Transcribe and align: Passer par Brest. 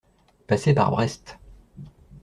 Passer 0.47 0.73
par 0.73 0.89
Brest. 0.89 1.37